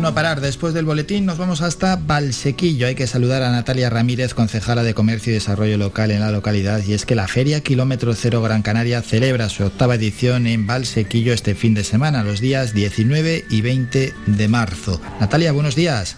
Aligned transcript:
un 0.00 0.04
no 0.04 0.14
parar. 0.14 0.40
Después 0.40 0.72
del 0.72 0.86
boletín 0.86 1.26
nos 1.26 1.36
vamos 1.36 1.60
hasta 1.60 1.96
Valsequillo. 1.96 2.86
Hay 2.86 2.94
que 2.94 3.06
saludar 3.06 3.42
a 3.42 3.50
Natalia 3.50 3.90
Ramírez, 3.90 4.32
concejala 4.32 4.82
de 4.82 4.94
Comercio 4.94 5.30
y 5.30 5.34
Desarrollo 5.34 5.76
Local 5.76 6.10
en 6.10 6.20
la 6.20 6.30
localidad. 6.30 6.82
Y 6.86 6.94
es 6.94 7.04
que 7.04 7.14
la 7.14 7.28
Feria 7.28 7.62
Kilómetro 7.62 8.14
Cero 8.14 8.40
Gran 8.40 8.62
Canaria 8.62 9.02
celebra 9.02 9.50
su 9.50 9.64
octava 9.64 9.96
edición 9.96 10.46
en 10.46 10.66
Valsequillo 10.66 11.34
este 11.34 11.54
fin 11.54 11.74
de 11.74 11.84
semana, 11.84 12.24
los 12.24 12.40
días 12.40 12.72
19 12.72 13.44
y 13.50 13.60
20 13.60 14.14
de 14.26 14.48
marzo. 14.48 15.02
Natalia, 15.20 15.52
buenos 15.52 15.74
días. 15.74 16.16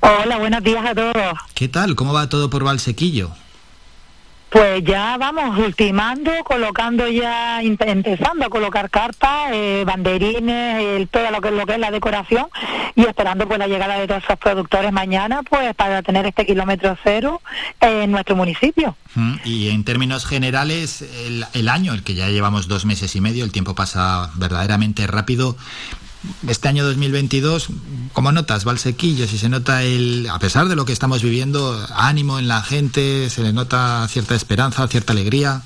Hola, 0.00 0.38
buenos 0.38 0.64
días 0.64 0.84
a 0.86 0.94
todos. 0.94 1.38
¿Qué 1.52 1.68
tal? 1.68 1.94
¿Cómo 1.96 2.14
va 2.14 2.30
todo 2.30 2.48
por 2.48 2.64
Valsequillo? 2.64 3.30
Pues 4.50 4.82
ya 4.82 5.16
vamos 5.16 5.56
ultimando, 5.58 6.32
colocando 6.44 7.08
ya, 7.08 7.62
empezando 7.62 8.46
a 8.46 8.48
colocar 8.48 8.90
cartas, 8.90 9.52
eh, 9.52 9.84
banderines, 9.86 11.08
todo 11.10 11.30
lo 11.30 11.40
que, 11.40 11.50
lo 11.52 11.66
que 11.66 11.74
es 11.74 11.78
la 11.78 11.90
decoración 11.92 12.46
y 12.96 13.02
esperando 13.02 13.46
pues 13.46 13.58
la 13.58 13.68
llegada 13.68 13.98
de 13.98 14.08
todos 14.08 14.24
esos 14.24 14.38
productores 14.38 14.92
mañana 14.92 15.42
pues 15.44 15.72
para 15.74 16.02
tener 16.02 16.26
este 16.26 16.44
kilómetro 16.44 16.96
cero 17.04 17.40
en 17.80 18.10
nuestro 18.10 18.34
municipio. 18.34 18.96
Y 19.44 19.70
en 19.70 19.84
términos 19.84 20.26
generales, 20.26 21.02
el, 21.02 21.44
el 21.52 21.68
año, 21.68 21.92
el 21.92 22.02
que 22.02 22.14
ya 22.14 22.28
llevamos 22.28 22.68
dos 22.68 22.84
meses 22.84 23.14
y 23.16 23.20
medio, 23.20 23.44
el 23.44 23.52
tiempo 23.52 23.74
pasa 23.74 24.30
verdaderamente 24.34 25.06
rápido, 25.06 25.56
este 26.48 26.68
año 26.68 26.84
2022, 26.84 27.68
¿cómo 28.12 28.32
notas, 28.32 28.64
Valsequillo? 28.64 29.26
Si 29.26 29.38
se 29.38 29.48
nota 29.48 29.82
el, 29.82 30.28
a 30.30 30.38
pesar 30.38 30.68
de 30.68 30.76
lo 30.76 30.84
que 30.84 30.92
estamos 30.92 31.22
viviendo, 31.22 31.86
ánimo 31.94 32.38
en 32.38 32.48
la 32.48 32.62
gente, 32.62 33.30
se 33.30 33.42
le 33.42 33.52
nota 33.52 34.06
cierta 34.08 34.34
esperanza, 34.34 34.86
cierta 34.88 35.12
alegría. 35.12 35.62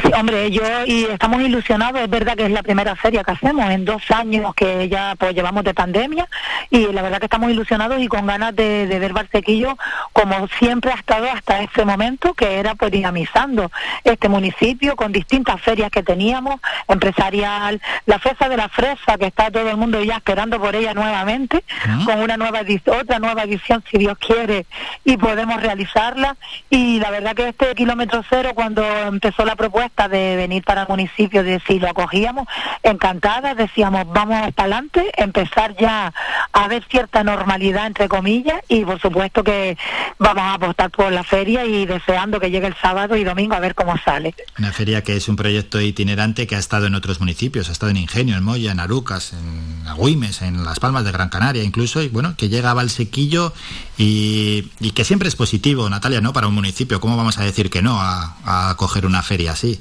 Sí, 0.00 0.10
hombre, 0.18 0.50
yo 0.50 0.62
y 0.86 1.04
estamos 1.04 1.42
ilusionados, 1.42 2.00
es 2.00 2.08
verdad 2.08 2.34
que 2.34 2.46
es 2.46 2.50
la 2.50 2.62
primera 2.62 2.96
feria 2.96 3.22
que 3.22 3.32
hacemos 3.32 3.68
en 3.70 3.84
dos 3.84 4.02
años 4.10 4.54
que 4.54 4.88
ya 4.88 5.14
pues 5.18 5.34
llevamos 5.34 5.64
de 5.64 5.74
pandemia 5.74 6.26
y 6.70 6.86
la 6.92 7.02
verdad 7.02 7.18
que 7.18 7.26
estamos 7.26 7.50
ilusionados 7.50 8.00
y 8.00 8.08
con 8.08 8.26
ganas 8.26 8.56
de, 8.56 8.86
ver 8.86 9.12
Barsequillo 9.12 9.76
como 10.14 10.48
siempre 10.58 10.92
ha 10.92 10.94
estado 10.94 11.30
hasta 11.30 11.60
este 11.60 11.84
momento, 11.84 12.32
que 12.32 12.58
era 12.58 12.74
pues 12.74 12.90
dinamizando 12.90 13.70
este 14.02 14.30
municipio 14.30 14.96
con 14.96 15.12
distintas 15.12 15.60
ferias 15.60 15.90
que 15.90 16.02
teníamos, 16.02 16.58
empresarial, 16.88 17.82
la 18.06 18.18
fresa 18.18 18.48
de 18.48 18.56
la 18.56 18.70
fresa, 18.70 19.18
que 19.18 19.26
está 19.26 19.50
todo 19.50 19.68
el 19.68 19.76
mundo 19.76 20.02
ya 20.02 20.16
esperando 20.16 20.58
por 20.58 20.74
ella 20.74 20.94
nuevamente, 20.94 21.64
con 22.06 22.18
una 22.18 22.38
nueva 22.38 22.62
otra 22.86 23.18
nueva 23.18 23.42
edición 23.42 23.84
si 23.90 23.98
Dios 23.98 24.16
quiere 24.16 24.64
y 25.04 25.18
podemos 25.18 25.60
realizarla 25.60 26.36
y 26.70 26.98
la 26.98 27.10
verdad 27.10 27.34
que 27.34 27.48
este 27.48 27.74
kilómetro 27.74 28.22
cero 28.30 28.52
cuando 28.54 28.82
empezó 28.84 29.44
la 29.44 29.54
propuesta 29.54 29.81
de 30.08 30.36
venir 30.36 30.62
para 30.64 30.82
el 30.82 30.88
municipio, 30.88 31.42
de 31.42 31.60
si 31.66 31.78
lo 31.78 31.88
acogíamos, 31.88 32.46
encantadas, 32.82 33.56
decíamos, 33.56 34.06
vamos 34.12 34.52
para 34.52 34.52
adelante, 34.56 35.10
empezar 35.16 35.76
ya 35.76 36.12
a 36.52 36.68
ver 36.68 36.84
cierta 36.88 37.24
normalidad, 37.24 37.86
entre 37.86 38.08
comillas, 38.08 38.60
y 38.68 38.84
por 38.84 39.00
supuesto 39.00 39.42
que 39.42 39.76
vamos 40.18 40.42
a 40.44 40.54
apostar 40.54 40.90
por 40.90 41.12
la 41.12 41.24
feria 41.24 41.64
y 41.64 41.86
deseando 41.86 42.40
que 42.40 42.50
llegue 42.50 42.66
el 42.66 42.76
sábado 42.76 43.16
y 43.16 43.24
domingo 43.24 43.54
a 43.54 43.60
ver 43.60 43.74
cómo 43.74 43.96
sale. 43.98 44.34
Una 44.58 44.72
feria 44.72 45.02
que 45.02 45.16
es 45.16 45.28
un 45.28 45.36
proyecto 45.36 45.80
itinerante 45.80 46.46
que 46.46 46.56
ha 46.56 46.58
estado 46.58 46.86
en 46.86 46.94
otros 46.94 47.20
municipios, 47.20 47.68
ha 47.68 47.72
estado 47.72 47.90
en 47.90 47.96
Ingenio, 47.96 48.36
en 48.36 48.44
Moya, 48.44 48.72
en 48.72 48.80
Arucas, 48.80 49.32
en 49.32 49.86
Agüimes, 49.88 50.42
en 50.42 50.64
Las 50.64 50.80
Palmas 50.80 51.04
de 51.04 51.12
Gran 51.12 51.28
Canaria 51.28 51.62
incluso, 51.62 52.02
y 52.02 52.08
bueno, 52.08 52.34
que 52.36 52.48
llega 52.48 52.70
a 52.70 52.74
Valsequillo 52.74 53.52
y, 53.98 54.62
que 54.94 55.04
siempre 55.04 55.28
es 55.28 55.36
positivo, 55.36 55.88
Natalia, 55.88 56.20
¿no? 56.20 56.32
Para 56.32 56.48
un 56.48 56.54
municipio, 56.54 57.00
¿cómo 57.00 57.16
vamos 57.16 57.38
a 57.38 57.44
decir 57.44 57.70
que 57.70 57.82
no 57.82 58.00
a, 58.00 58.36
a 58.44 58.70
acoger 58.70 59.06
una 59.06 59.22
feria 59.22 59.52
así? 59.52 59.71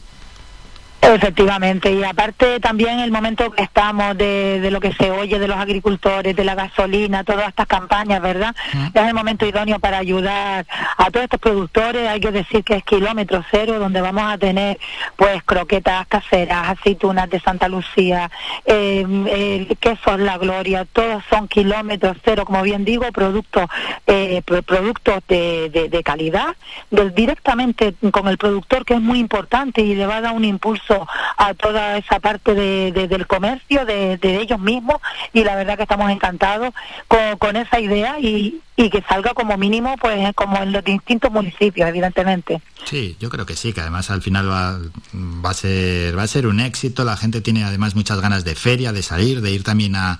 Efectivamente, 1.01 1.91
y 1.91 2.03
aparte 2.03 2.59
también 2.59 2.99
el 2.99 3.11
momento 3.11 3.49
que 3.49 3.63
estamos 3.63 4.15
de, 4.17 4.59
de, 4.61 4.69
lo 4.69 4.79
que 4.79 4.93
se 4.93 5.09
oye 5.09 5.39
de 5.39 5.47
los 5.47 5.57
agricultores, 5.57 6.35
de 6.35 6.43
la 6.45 6.53
gasolina, 6.53 7.23
todas 7.23 7.47
estas 7.47 7.65
campañas, 7.65 8.21
¿verdad? 8.21 8.55
Es 8.93 9.01
el 9.01 9.13
momento 9.15 9.47
idóneo 9.47 9.79
para 9.79 9.97
ayudar 9.97 10.67
a 10.97 11.09
todos 11.09 11.23
estos 11.23 11.39
productores. 11.39 12.07
Hay 12.07 12.19
que 12.19 12.31
decir 12.31 12.63
que 12.63 12.75
es 12.75 12.83
kilómetro 12.83 13.43
cero, 13.49 13.79
donde 13.79 13.99
vamos 13.99 14.31
a 14.31 14.37
tener 14.37 14.77
pues 15.15 15.41
croquetas 15.43 16.05
caseras, 16.07 16.69
aceitunas 16.69 17.27
de 17.31 17.39
Santa 17.39 17.67
Lucía, 17.67 18.29
eh, 18.65 19.67
quesos 19.79 20.19
La 20.19 20.37
Gloria, 20.37 20.85
todos 20.85 21.23
son 21.31 21.47
kilómetros 21.47 22.17
cero, 22.23 22.45
como 22.45 22.61
bien 22.61 22.85
digo, 22.85 23.11
productos 23.11 23.65
eh, 24.05 24.43
productos 24.45 25.23
de, 25.27 25.69
de, 25.89 26.03
calidad, 26.03 26.55
directamente 27.13 27.95
con 28.11 28.27
el 28.27 28.37
productor, 28.37 28.85
que 28.85 28.93
es 28.93 29.01
muy 29.01 29.19
importante 29.19 29.81
y 29.81 29.95
le 29.95 30.05
va 30.05 30.17
a 30.17 30.21
dar 30.21 30.33
un 30.33 30.45
impulso 30.45 30.90
a 31.37 31.53
toda 31.53 31.97
esa 31.97 32.19
parte 32.19 32.53
de, 32.53 32.91
del 33.07 33.27
comercio, 33.27 33.85
de, 33.85 34.19
ellos 34.21 34.59
mismos, 34.59 34.97
y 35.33 35.43
la 35.43 35.55
verdad 35.55 35.77
que 35.77 35.83
estamos 35.83 36.09
encantados 36.11 36.73
con, 37.07 37.55
esa 37.55 37.79
idea 37.79 38.17
y, 38.19 38.61
que 38.75 39.03
salga 39.07 39.35
como 39.35 39.57
mínimo 39.57 39.95
pues 39.97 40.33
como 40.33 40.57
en 40.57 40.71
los 40.71 40.83
distintos 40.83 41.31
municipios 41.31 41.87
evidentemente. 41.87 42.61
Sí 42.85 43.15
yo 43.19 43.29
creo 43.29 43.45
que 43.45 43.55
sí 43.55 43.73
que 43.73 43.81
además 43.81 44.09
al 44.09 44.23
final 44.23 44.49
va, 44.49 44.79
va 45.13 45.51
a 45.51 45.53
ser 45.53 46.17
va 46.17 46.23
a 46.23 46.27
ser 46.27 46.47
un 46.47 46.59
éxito. 46.59 47.03
La 47.03 47.15
gente 47.15 47.41
tiene 47.41 47.63
además 47.63 47.93
muchas 47.93 48.19
ganas 48.21 48.43
de 48.43 48.55
feria 48.55 48.91
de 48.91 49.03
salir 49.03 49.41
de 49.41 49.51
ir 49.51 49.63
también 49.63 49.95
a 49.95 50.19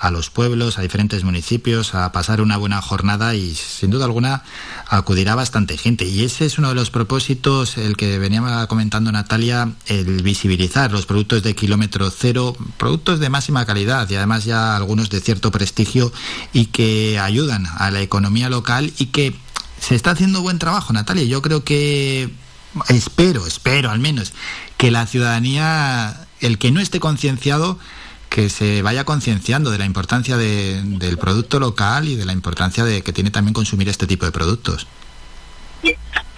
a 0.00 0.10
los 0.10 0.30
pueblos, 0.30 0.78
a 0.78 0.82
diferentes 0.82 1.24
municipios, 1.24 1.94
a 1.94 2.10
pasar 2.10 2.40
una 2.40 2.56
buena 2.56 2.80
jornada 2.80 3.34
y 3.34 3.54
sin 3.54 3.90
duda 3.90 4.06
alguna 4.06 4.42
acudirá 4.88 5.34
bastante 5.34 5.76
gente. 5.76 6.06
Y 6.06 6.24
ese 6.24 6.46
es 6.46 6.58
uno 6.58 6.70
de 6.70 6.74
los 6.74 6.90
propósitos, 6.90 7.76
el 7.76 7.98
que 7.98 8.18
venía 8.18 8.66
comentando 8.66 9.12
Natalia, 9.12 9.72
el 9.86 10.22
visibilizar 10.22 10.90
los 10.90 11.04
productos 11.04 11.42
de 11.42 11.54
kilómetro 11.54 12.10
cero, 12.10 12.56
productos 12.78 13.20
de 13.20 13.28
máxima 13.28 13.66
calidad 13.66 14.08
y 14.08 14.16
además 14.16 14.46
ya 14.46 14.74
algunos 14.74 15.10
de 15.10 15.20
cierto 15.20 15.50
prestigio 15.50 16.10
y 16.54 16.66
que 16.66 17.18
ayudan 17.18 17.66
a 17.66 17.90
la 17.90 18.00
economía 18.00 18.48
local 18.48 18.94
y 18.98 19.06
que 19.06 19.36
se 19.78 19.94
está 19.94 20.12
haciendo 20.12 20.40
buen 20.40 20.58
trabajo, 20.58 20.94
Natalia. 20.94 21.24
Yo 21.24 21.42
creo 21.42 21.62
que 21.62 22.30
espero, 22.88 23.46
espero 23.46 23.90
al 23.90 23.98
menos, 23.98 24.32
que 24.78 24.90
la 24.90 25.06
ciudadanía, 25.06 26.26
el 26.40 26.56
que 26.56 26.70
no 26.70 26.80
esté 26.80 27.00
concienciado, 27.00 27.78
que 28.30 28.48
se 28.48 28.80
vaya 28.80 29.04
concienciando 29.04 29.70
de 29.70 29.78
la 29.78 29.84
importancia 29.84 30.36
del 30.38 31.18
producto 31.18 31.58
local 31.58 32.08
y 32.08 32.14
de 32.14 32.24
la 32.24 32.32
importancia 32.32 32.84
de 32.84 33.02
que 33.02 33.12
tiene 33.12 33.30
también 33.30 33.52
consumir 33.52 33.88
este 33.88 34.06
tipo 34.06 34.24
de 34.24 34.32
productos. 34.32 34.86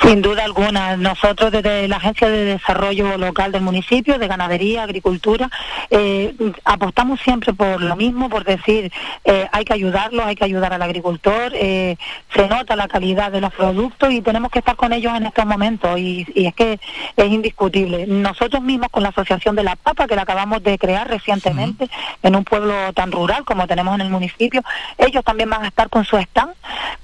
Sin 0.02 0.20
duda 0.20 0.44
alguna, 0.44 0.96
nosotros 0.96 1.52
desde 1.52 1.86
la 1.86 1.96
Agencia 1.96 2.28
de 2.28 2.44
Desarrollo 2.44 3.16
Local 3.18 3.52
del 3.52 3.62
municipio, 3.62 4.18
de 4.18 4.26
Ganadería, 4.26 4.82
Agricultura, 4.82 5.48
eh, 5.90 6.34
apostamos 6.64 7.20
siempre 7.20 7.52
por 7.52 7.80
lo 7.80 7.94
mismo, 7.94 8.28
por 8.28 8.42
decir, 8.44 8.92
eh, 9.24 9.46
hay 9.52 9.64
que 9.64 9.74
ayudarlos, 9.74 10.26
hay 10.26 10.34
que 10.34 10.44
ayudar 10.44 10.74
al 10.74 10.82
agricultor, 10.82 11.52
eh, 11.54 11.96
se 12.34 12.48
nota 12.48 12.74
la 12.74 12.88
calidad 12.88 13.30
de 13.30 13.40
los 13.40 13.52
productos 13.52 14.12
y 14.12 14.20
tenemos 14.22 14.50
que 14.50 14.58
estar 14.58 14.74
con 14.74 14.92
ellos 14.92 15.14
en 15.14 15.26
estos 15.26 15.46
momentos 15.46 15.96
y, 15.96 16.26
es 16.34 16.54
que 16.54 16.80
es 17.16 17.26
indiscutible. 17.26 18.04
Nosotros 18.08 18.60
mismos 18.60 18.88
con 18.90 19.04
la 19.04 19.10
Asociación 19.10 19.54
de 19.54 19.62
la 19.62 19.76
Papa, 19.76 20.08
que 20.08 20.16
la 20.16 20.22
acabamos 20.22 20.64
de 20.64 20.78
crear 20.78 21.08
recientemente 21.08 21.88
en 22.24 22.34
un 22.34 22.42
pueblo 22.42 22.92
tan 22.92 23.12
rural 23.12 23.44
como 23.44 23.68
tenemos 23.68 23.94
en 23.94 24.00
el 24.00 24.10
municipio, 24.10 24.62
ellos 24.98 25.22
también 25.24 25.48
van 25.48 25.62
a 25.62 25.68
estar 25.68 25.88
con 25.88 26.04
su 26.04 26.16
stand, 26.16 26.54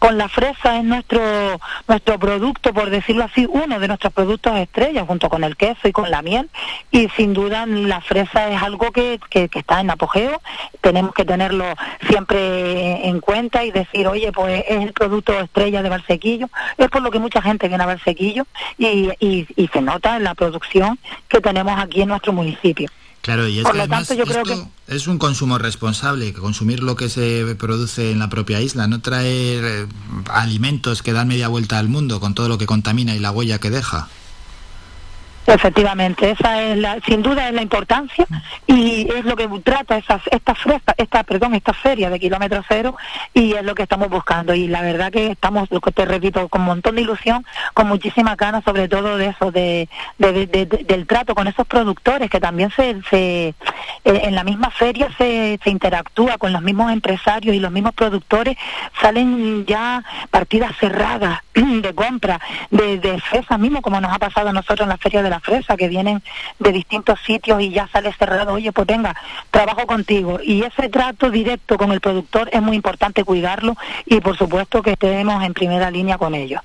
con 0.01 0.19
la 0.19 0.29
fresa 0.29 0.79
es 0.79 0.85
nuestro, 0.85 1.21
nuestro 1.87 2.19
producto, 2.19 2.73
por 2.75 2.88
decirlo 2.91 3.25
así, 3.25 3.47
uno 3.49 3.79
de 3.79 3.89
nuestros 3.89 4.13
productos 4.13 4.57
estrella, 4.57 5.05
junto 5.07 5.29
con 5.29 5.45
el 5.45 5.57
queso 5.57 5.89
y 5.89 5.93
con 5.93 6.11
la 6.11 6.23
miel. 6.23 6.49
Y 6.91 7.09
sin 7.11 7.33
duda 7.33 7.67
la 7.67 8.01
fresa 8.01 8.49
es 8.51 8.63
algo 8.63 8.93
que, 8.93 9.21
que, 9.31 9.49
está 9.53 9.81
en 9.81 9.91
apogeo. 9.91 10.41
Tenemos 10.81 11.15
que 11.15 11.25
tenerlo 11.25 11.65
siempre 12.09 13.07
en 13.07 13.21
cuenta 13.21 13.65
y 13.65 13.71
decir, 13.71 14.07
oye, 14.07 14.33
pues 14.33 14.65
es 14.69 14.83
el 14.83 14.93
producto 14.93 15.39
estrella 15.39 15.83
de 15.83 15.89
Barsequillo. 15.89 16.49
Es 16.77 16.89
por 16.89 17.03
lo 17.03 17.11
que 17.11 17.19
mucha 17.19 17.43
gente 17.43 17.69
viene 17.69 17.85
a 17.85 17.87
Barsequillo 17.87 18.47
y, 18.77 19.11
y, 19.21 19.47
y 19.57 19.69
se 19.69 19.81
nota 19.81 20.17
en 20.17 20.25
la 20.25 20.35
producción 20.35 20.99
que 21.29 21.41
tenemos 21.41 21.79
aquí 21.79 22.03
en 22.03 22.09
nuestro 22.09 22.33
municipio. 22.33 22.89
Claro, 23.29 23.47
y 23.47 23.59
es 23.59 23.67
que 23.67 23.79
además 23.79 24.11
es 24.87 25.07
un 25.07 25.19
consumo 25.19 25.59
responsable, 25.59 26.33
consumir 26.33 26.83
lo 26.83 26.97
que 26.97 27.11
se 27.11 27.55
produce 27.57 28.11
en 28.11 28.21
la 28.21 28.31
propia 28.31 28.63
isla, 28.63 28.87
no 28.87 29.03
traer 29.03 29.65
eh, 29.67 29.87
alimentos 30.31 31.03
que 31.03 31.13
dan 31.13 31.29
media 31.29 31.49
vuelta 31.49 31.79
al 31.79 31.91
mundo 31.91 32.21
con 32.21 32.33
todo 32.33 32.49
lo 32.49 32.57
que 32.57 32.65
contamina 32.65 33.15
y 33.15 33.19
la 33.19 33.31
huella 33.31 33.59
que 33.59 33.69
deja. 33.69 34.09
Efectivamente, 35.49 36.31
esa 36.31 36.63
es 36.63 36.77
la, 36.77 37.01
sin 37.07 37.23
duda 37.23 37.49
es 37.49 37.55
la 37.55 37.63
importancia 37.63 38.27
y 38.67 39.09
es 39.11 39.25
lo 39.25 39.35
que 39.35 39.49
trata 39.65 39.97
esa, 39.97 40.21
esta 40.31 40.55
fresca, 40.55 40.95
esta, 40.99 41.23
perdón, 41.25 41.55
esta 41.55 41.73
feria 41.73 42.11
de 42.11 42.21
kilómetro 42.21 42.63
cero 42.69 42.95
y 43.33 43.55
es 43.55 43.65
lo 43.65 43.75
que 43.75 43.85
estamos 43.85 44.11
buscando. 44.11 44.53
Y 44.53 44.69
la 44.69 44.83
verdad 44.83 45.11
que 45.11 45.29
estamos, 45.31 45.71
lo 45.71 45.81
que 45.81 45.91
te 45.91 46.05
repito, 46.05 46.49
con 46.49 46.61
un 46.61 46.67
montón 46.67 46.97
de 46.97 47.01
ilusión, 47.01 47.47
con 47.73 47.89
muchísimas 47.89 48.37
ganas, 48.37 48.63
sobre 48.63 48.89
todo 48.89 49.17
de 49.17 49.29
eso, 49.29 49.51
de, 49.51 49.89
del 50.19 51.07
trato 51.07 51.35
con 51.35 51.49
esos 51.49 51.67
productores 51.67 52.29
que 52.29 52.41
también 52.41 52.71
se, 52.71 53.01
se 53.09 53.49
eh, 53.49 53.55
en 54.05 54.35
la 54.35 54.45
misma 54.45 54.71
feria 54.71 55.09
se 55.17 55.59
interactúa 55.65 56.37
con 56.37 56.53
los 56.53 56.61
mismos 56.61 56.93
empresarios 56.93 57.57
y 57.57 57.59
los 57.59 57.73
mismos 57.73 57.95
productores, 57.95 58.59
salen 59.01 59.65
ya 59.65 60.05
partidas 60.31 60.77
cerradas 60.77 61.41
de 61.83 61.95
compra 61.95 62.41
de, 62.71 62.99
de 62.99 63.21
fresas 63.21 63.59
mismo, 63.59 63.83
como 63.83 64.01
nos 64.01 64.13
ha 64.13 64.19
pasado 64.19 64.49
a 64.49 64.53
nosotros 64.53 64.81
en 64.81 64.91
la 64.91 64.97
Feria 64.97 65.23
de 65.23 65.31
la 65.31 65.41
Fresa, 65.41 65.77
que 65.77 65.89
vienen 65.89 66.23
de 66.59 66.73
distintos 66.73 67.21
sitios 67.25 67.61
y 67.61 67.71
ya 67.71 67.89
sale 67.89 68.13
cerrado, 68.13 68.55
oye, 68.55 68.73
pues 68.73 68.87
venga, 68.87 69.15
trabajo 69.51 69.87
contigo. 69.87 70.39
Y 70.43 70.63
ese 70.63 70.89
trato 70.89 71.31
directo 71.31 71.77
con 71.77 71.93
el 71.93 72.01
productor 72.01 72.49
es 72.53 72.63
muy 72.63 72.77
importante 72.77 73.25
cuidarlo 73.25 73.77
y 74.07 74.21
por 74.21 74.37
supuesto 74.37 74.83
que 74.83 74.93
estemos 74.93 75.43
en 75.45 75.55
primera 75.55 75.91
línea 75.91 76.19
con 76.19 76.35
ellos. 76.35 76.61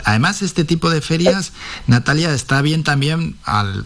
además, 0.04 0.42
este 0.42 0.64
tipo 0.64 0.90
de 0.90 1.02
ferias, 1.02 1.54
Natalia, 1.88 2.34
está 2.34 2.62
bien 2.62 2.84
también 2.84 3.36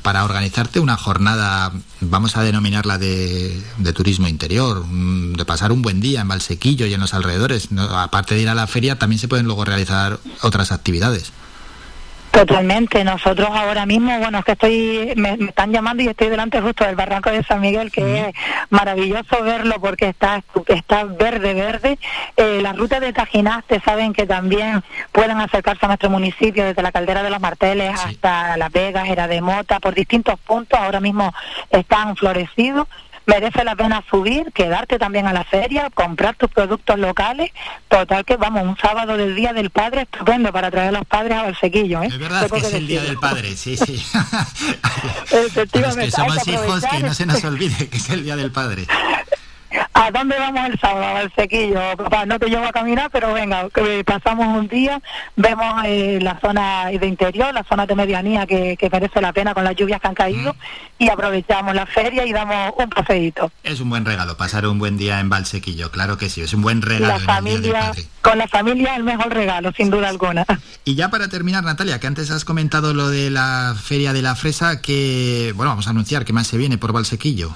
para 0.01 0.23
organizarte 0.23 0.79
una 0.79 0.97
jornada, 0.97 1.71
vamos 2.01 2.37
a 2.37 2.43
denominarla 2.43 2.97
de, 2.97 3.61
turismo 3.93 4.27
interior, 4.27 4.85
mm, 4.85 5.33
de 5.33 5.45
pasar 5.45 5.71
un 5.71 5.81
buen 5.81 6.01
día 6.01 6.21
en 6.21 6.27
Valsequillo 6.27 6.85
y 6.85 6.93
en 6.93 6.99
los 6.99 7.13
alrededores. 7.13 7.69
Aparte 7.91 8.35
de 8.35 8.41
ir 8.41 8.49
a 8.49 8.55
la 8.55 8.67
feria, 8.67 8.97
también 8.97 9.19
se 9.19 9.27
pueden 9.27 9.45
luego 9.45 9.65
realizar 9.65 10.19
otras 10.41 10.71
actividades. 10.71 11.31
Totalmente. 12.35 13.01
Nosotros 13.05 13.47
ahora 13.49 13.85
mismo, 13.85 14.19
bueno, 14.19 14.39
es 14.39 14.45
que 14.45 14.51
estoy, 14.51 15.13
me, 15.15 15.33
están 15.35 15.71
llamando 15.71 16.03
y 16.03 16.07
estoy 16.07 16.27
delante 16.27 16.59
justo 16.59 16.83
del 16.83 16.97
barranco 16.97 17.31
de 17.31 17.43
San 17.43 17.61
Miguel, 17.61 17.91
que 17.93 18.27
es 18.27 18.35
maravilloso 18.69 19.41
verlo 19.41 19.79
porque 19.79 20.09
está, 20.09 20.43
está 20.67 21.05
verde, 21.05 21.53
verde. 21.53 21.97
Eh, 22.35 22.59
las 22.61 22.75
rutas 22.75 22.99
de 22.99 23.13
Tajinaste 23.13 23.79
saben 23.79 24.11
que 24.11 24.25
también 24.25 24.83
pueden 25.13 25.39
acercarse 25.39 25.85
a 25.85 25.87
nuestro 25.87 26.09
municipio 26.09 26.65
desde 26.65 26.81
la 26.81 26.91
Caldera 26.91 27.23
de 27.23 27.29
los 27.29 27.39
Marteles 27.39 27.97
hasta 27.97 28.57
La 28.57 28.67
Vega, 28.67 29.07
Era 29.07 29.29
de 29.29 29.39
Mota, 29.39 29.79
por 29.79 29.93
distintos 29.95 30.37
puntos. 30.41 30.77
Ahora 30.77 30.99
mismo 30.99 31.33
están 31.69 32.17
florecidos 32.17 32.87
merece 33.25 33.63
la 33.63 33.75
pena 33.75 34.03
subir, 34.09 34.51
quedarte 34.51 34.99
también 34.99 35.27
a 35.27 35.33
la 35.33 35.43
feria, 35.43 35.89
comprar 35.89 36.35
tus 36.35 36.49
productos 36.49 36.97
locales. 36.99 37.51
Total 37.87 38.23
que 38.25 38.37
vamos, 38.37 38.63
un 38.63 38.77
sábado 38.77 39.17
del 39.17 39.35
Día 39.35 39.53
del 39.53 39.69
Padre 39.69 40.03
estupendo 40.03 40.51
para 40.51 40.71
traer 40.71 40.89
a 40.89 40.99
los 40.99 41.05
padres 41.05 41.37
a 41.37 41.43
Valsequillo. 41.43 42.03
¿eh? 42.03 42.07
Es 42.07 42.17
verdad 42.17 42.49
que 42.49 42.59
es 42.59 42.73
el 42.73 42.87
Día 42.87 43.03
del 43.03 43.17
Padre, 43.17 43.55
sí, 43.55 43.77
sí. 43.77 44.03
Efectivamente. 45.31 46.05
que 46.05 46.11
somos 46.11 46.47
hijos, 46.47 46.83
que 46.89 46.99
no 46.99 47.13
se 47.13 47.25
nos 47.25 47.43
olvide 47.43 47.89
que 47.89 47.97
es 47.97 48.09
el 48.09 48.23
Día 48.23 48.35
del 48.35 48.51
Padre. 48.51 48.85
¿A 49.97 50.11
dónde 50.11 50.37
vamos 50.37 50.69
el 50.69 50.77
sábado? 50.77 51.15
Al 51.15 51.33
sequillo. 51.33 51.79
Papá, 51.95 52.25
no 52.25 52.37
te 52.37 52.49
llevo 52.49 52.65
a 52.65 52.73
caminar, 52.73 53.09
pero 53.13 53.33
venga, 53.33 53.69
que 53.69 54.03
pasamos 54.03 54.45
un 54.45 54.67
día, 54.67 55.01
vemos 55.37 55.85
eh, 55.85 56.19
la 56.21 56.37
zona 56.41 56.87
de 56.87 57.07
interior, 57.07 57.53
la 57.53 57.63
zona 57.63 57.85
de 57.85 57.95
medianía 57.95 58.45
que, 58.45 58.77
merece 58.91 59.21
la 59.21 59.31
pena 59.31 59.53
con 59.53 59.63
las 59.63 59.73
lluvias 59.73 60.01
que 60.01 60.07
han 60.09 60.13
caído 60.13 60.53
mm. 60.53 61.03
y 61.03 61.09
aprovechamos 61.09 61.73
la 61.73 61.85
feria 61.85 62.25
y 62.25 62.33
damos 62.33 62.73
un 62.77 62.89
paseíto. 62.89 63.49
Es 63.63 63.79
un 63.79 63.89
buen 63.89 64.03
regalo, 64.03 64.35
pasar 64.35 64.67
un 64.67 64.79
buen 64.79 64.97
día 64.97 65.21
en 65.21 65.29
Valsequillo, 65.29 65.89
claro 65.91 66.17
que 66.17 66.29
sí, 66.29 66.41
es 66.41 66.53
un 66.53 66.61
buen 66.61 66.81
regalo. 66.81 67.17
La 67.17 67.19
familia, 67.19 67.93
con 68.21 68.37
la 68.37 68.49
familia 68.49 68.97
el 68.97 69.03
mejor 69.03 69.33
regalo, 69.33 69.71
sin 69.71 69.89
duda 69.89 70.09
alguna. 70.09 70.45
Y 70.83 70.95
ya 70.95 71.09
para 71.09 71.29
terminar, 71.29 71.63
Natalia, 71.63 72.01
que 72.01 72.07
antes 72.07 72.31
has 72.31 72.43
comentado 72.43 72.93
lo 72.93 73.07
de 73.07 73.29
la 73.29 73.73
feria 73.81 74.11
de 74.11 74.21
la 74.21 74.35
fresa, 74.35 74.81
que, 74.81 75.53
bueno, 75.55 75.69
vamos 75.69 75.87
a 75.87 75.91
anunciar 75.91 76.25
que 76.25 76.33
más 76.33 76.47
se 76.47 76.57
viene 76.57 76.77
por 76.77 76.91
Valsequillo. 76.91 77.55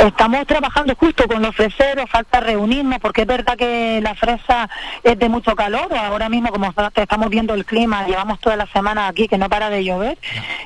Estamos 0.00 0.46
trabajando 0.46 0.94
justo 0.96 1.28
con 1.28 1.42
los 1.42 1.54
freseros, 1.54 2.08
falta 2.08 2.40
reunirnos 2.40 2.98
porque 3.00 3.20
es 3.22 3.26
verdad 3.26 3.54
que 3.54 4.00
la 4.02 4.14
fresa 4.14 4.70
es 5.02 5.18
de 5.18 5.28
mucho 5.28 5.54
calor. 5.54 5.92
Ahora 5.94 6.30
mismo, 6.30 6.48
como 6.48 6.72
estamos 6.94 7.28
viendo 7.28 7.52
el 7.52 7.66
clima, 7.66 8.06
llevamos 8.06 8.40
toda 8.40 8.56
la 8.56 8.66
semana 8.68 9.08
aquí 9.08 9.28
que 9.28 9.36
no 9.36 9.50
para 9.50 9.68
de 9.68 9.84
llover 9.84 10.16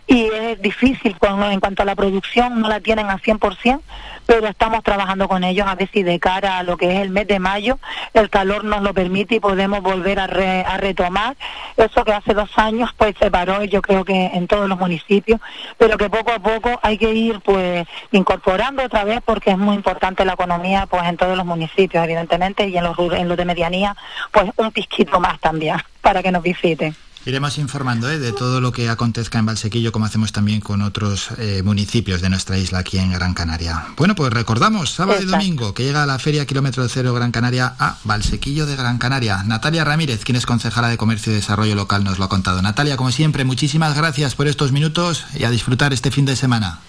y 0.06 0.26
es 0.26 0.62
difícil 0.62 1.16
en 1.50 1.60
cuanto 1.60 1.82
a 1.82 1.84
la 1.84 1.96
producción, 1.96 2.60
no 2.60 2.69
la 2.69 2.78
tienen 2.78 3.06
al 3.06 3.20
100%, 3.20 3.81
pero 4.26 4.46
estamos 4.46 4.82
trabajando 4.82 5.28
con 5.28 5.44
ellos 5.44 5.66
a 5.66 5.75
ver 5.75 5.88
si 5.92 6.02
de 6.02 6.19
cara 6.19 6.58
a 6.58 6.62
lo 6.62 6.76
que 6.76 6.92
es 6.92 7.00
el 7.00 7.10
mes 7.10 7.26
de 7.26 7.38
mayo 7.38 7.78
el 8.14 8.31
calor 8.31 8.64
nos 8.64 8.82
lo 8.82 8.94
permite 8.94 9.36
y 9.36 9.40
podemos 9.40 9.82
volver 9.82 10.19
a, 10.20 10.26
retomar 10.26 11.36
eso 11.76 12.04
que 12.04 12.12
hace 12.12 12.34
dos 12.34 12.50
años 12.56 12.90
pues 12.96 13.14
se 13.19 13.31
paró 13.31 13.64
yo 13.64 13.82
creo 13.82 14.04
que 14.04 14.26
en 14.26 14.46
todos 14.46 14.69
los 14.69 14.78
municipios 14.78 15.40
pero 15.78 15.96
que 15.98 16.08
poco 16.08 16.32
a 16.32 16.38
poco 16.38 16.78
hay 16.82 16.98
que 16.98 17.12
ir 17.12 17.40
pues 17.40 17.86
incorporando 18.12 18.82
otra 18.82 19.04
vez 19.04 19.20
porque 19.25 19.50
es 19.50 19.59
muy 19.59 19.75
importante 19.75 20.25
la 20.25 20.35
economía 20.35 20.87
pues 20.87 21.05
en 21.05 21.17
todos 21.17 21.37
los 21.37 21.47
municipios 21.47 22.05
evidentemente 22.05 22.69
y 22.69 22.76
en 22.76 22.85
los 22.85 22.99
en 22.99 23.29
los 23.29 23.37
de 23.37 23.44
medianía 23.44 23.97
pues 24.32 24.50
un 24.56 24.73
pisquito 24.73 25.21
más 25.21 25.41
también 25.41 25.76
para 26.00 26.23
que 26.23 26.32
nos 26.32 26.43
visiten 26.43 26.94
Iremos 27.26 27.56
informando 27.56 28.11
¿eh? 28.11 28.19
de 28.19 28.32
todo 28.32 28.61
lo 28.61 28.71
que 28.71 28.91
acontezca 28.91 29.38
en 29.38 29.47
Valsequillo, 29.47 29.93
como 29.93 30.05
hacemos 30.05 30.31
también 30.31 30.61
con 30.61 30.82
otros 30.82 31.29
eh, 31.38 31.62
municipios 31.65 32.21
de 32.21 32.29
nuestra 32.29 32.59
isla 32.59 32.81
aquí 32.81 32.99
en 32.99 33.12
Gran 33.12 33.32
Canaria. 33.32 33.87
Bueno, 33.97 34.15
pues 34.15 34.31
recordamos, 34.31 34.91
sábado 34.91 35.23
y 35.23 35.25
domingo, 35.25 35.73
que 35.73 35.85
llega 35.85 36.05
la 36.05 36.19
Feria 36.19 36.44
Kilómetro 36.44 36.87
Cero 36.87 37.15
Gran 37.15 37.32
Canaria 37.32 37.75
a 37.79 37.97
Valsequillo 38.05 38.67
de 38.67 38.77
Gran 38.77 38.99
Canaria. 38.99 39.43
Natalia 39.43 39.85
Ramírez, 39.85 40.23
quien 40.23 40.37
es 40.37 40.44
concejala 40.44 40.88
de 40.88 40.99
Comercio 40.99 41.32
y 41.32 41.37
Desarrollo 41.37 41.75
Local, 41.75 42.05
nos 42.05 42.19
lo 42.19 42.27
ha 42.27 42.29
contado. 42.29 42.61
Natalia, 42.61 42.99
como 42.99 43.11
siempre, 43.11 43.44
muchísimas 43.44 43.97
gracias 43.97 44.35
por 44.35 44.47
estos 44.47 44.73
minutos 44.73 45.25
y 45.35 45.44
a 45.44 45.50
disfrutar 45.50 45.94
este 45.94 46.11
fin 46.11 46.27
de 46.27 46.37
semana. 46.37 46.81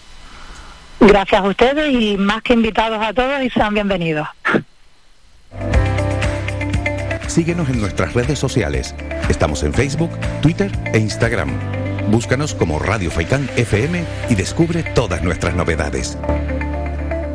Gracias 0.99 1.41
a 1.41 1.47
ustedes 1.47 1.93
y 1.93 2.17
más 2.17 2.41
que 2.41 2.53
invitados 2.53 2.99
a 3.01 3.13
todos 3.13 3.41
y 3.43 3.49
sean 3.49 3.73
bienvenidos. 3.73 4.27
Síguenos 7.27 7.69
en 7.69 7.81
nuestras 7.81 8.13
redes 8.13 8.39
sociales. 8.39 8.95
Estamos 9.29 9.63
en 9.63 9.73
Facebook, 9.73 10.11
Twitter 10.41 10.71
e 10.93 10.99
Instagram. 10.99 11.49
Búscanos 12.09 12.53
como 12.53 12.79
Radio 12.79 13.11
Faicán 13.11 13.49
FM 13.57 14.05
y 14.29 14.35
descubre 14.35 14.83
todas 14.83 15.21
nuestras 15.21 15.55
novedades. 15.55 16.17